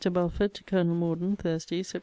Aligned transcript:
BELFORD, 0.09 0.55
TO 0.55 0.63
COLONEL 0.63 0.95
MORDEN 0.95 1.35
THURSDAY, 1.35 1.83
SEPT. 1.83 1.99